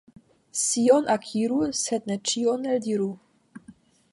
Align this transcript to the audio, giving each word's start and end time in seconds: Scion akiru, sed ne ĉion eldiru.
Scion 0.59 1.09
akiru, 1.15 1.59
sed 1.81 2.09
ne 2.13 2.17
ĉion 2.31 2.67
eldiru. 2.77 3.11